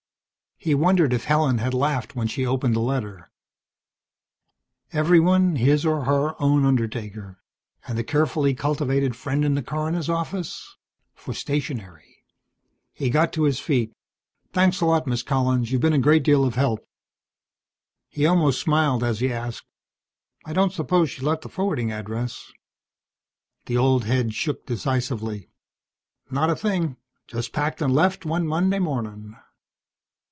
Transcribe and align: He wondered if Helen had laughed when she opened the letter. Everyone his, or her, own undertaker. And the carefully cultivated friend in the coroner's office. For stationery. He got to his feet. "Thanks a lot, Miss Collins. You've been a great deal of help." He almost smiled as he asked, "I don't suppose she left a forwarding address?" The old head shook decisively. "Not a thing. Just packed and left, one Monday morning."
He 0.63 0.75
wondered 0.75 1.11
if 1.11 1.23
Helen 1.23 1.57
had 1.57 1.73
laughed 1.73 2.15
when 2.15 2.27
she 2.27 2.45
opened 2.45 2.75
the 2.75 2.81
letter. 2.81 3.31
Everyone 4.93 5.55
his, 5.55 5.87
or 5.87 6.03
her, 6.03 6.39
own 6.39 6.65
undertaker. 6.65 7.39
And 7.87 7.97
the 7.97 8.03
carefully 8.03 8.53
cultivated 8.53 9.15
friend 9.15 9.43
in 9.43 9.55
the 9.55 9.63
coroner's 9.63 10.07
office. 10.07 10.75
For 11.15 11.33
stationery. 11.33 12.23
He 12.93 13.09
got 13.09 13.33
to 13.33 13.45
his 13.45 13.59
feet. 13.59 13.91
"Thanks 14.53 14.81
a 14.81 14.85
lot, 14.85 15.07
Miss 15.07 15.23
Collins. 15.23 15.71
You've 15.71 15.81
been 15.81 15.93
a 15.93 15.97
great 15.97 16.21
deal 16.21 16.45
of 16.45 16.53
help." 16.53 16.85
He 18.07 18.27
almost 18.27 18.61
smiled 18.61 19.03
as 19.03 19.19
he 19.19 19.33
asked, 19.33 19.65
"I 20.45 20.53
don't 20.53 20.73
suppose 20.73 21.09
she 21.09 21.21
left 21.23 21.43
a 21.45 21.49
forwarding 21.49 21.91
address?" 21.91 22.51
The 23.65 23.77
old 23.77 24.03
head 24.05 24.35
shook 24.35 24.67
decisively. 24.67 25.49
"Not 26.29 26.51
a 26.51 26.55
thing. 26.55 26.97
Just 27.25 27.51
packed 27.51 27.81
and 27.81 27.95
left, 27.95 28.27
one 28.27 28.45
Monday 28.45 28.77
morning." 28.77 29.35